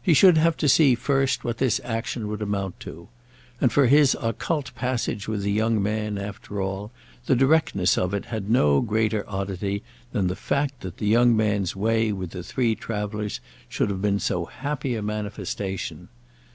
He 0.00 0.14
should 0.14 0.38
have 0.38 0.56
to 0.64 0.66
see 0.66 0.94
first 0.94 1.44
what 1.44 1.58
this 1.58 1.78
action 1.84 2.26
would 2.28 2.40
amount 2.40 2.80
to. 2.80 3.08
And 3.60 3.70
for 3.70 3.86
his 3.86 4.16
occult 4.18 4.74
passage 4.74 5.28
with 5.28 5.42
the 5.42 5.52
young 5.52 5.82
man, 5.82 6.16
after 6.16 6.62
all, 6.62 6.90
the 7.26 7.36
directness 7.36 7.98
of 7.98 8.14
it 8.14 8.24
had 8.32 8.48
no 8.48 8.80
greater 8.80 9.28
oddity 9.28 9.82
than 10.12 10.28
the 10.28 10.36
fact 10.36 10.80
that 10.80 10.96
the 10.96 11.06
young 11.06 11.36
man's 11.36 11.76
way 11.76 12.12
with 12.12 12.30
the 12.30 12.42
three 12.42 12.74
travellers 12.74 13.40
should 13.68 13.90
have 13.90 14.00
been 14.00 14.20
so 14.20 14.46
happy 14.46 14.94
a 14.94 15.02
manifestation. 15.02 16.08